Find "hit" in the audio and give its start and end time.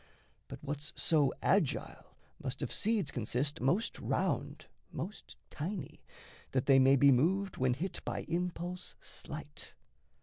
7.75-7.99